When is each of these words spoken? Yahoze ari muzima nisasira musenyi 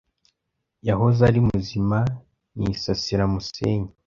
Yahoze 0.87 1.19
ari 1.29 1.39
muzima 1.47 1.97
nisasira 2.59 3.23
musenyi 3.33 3.89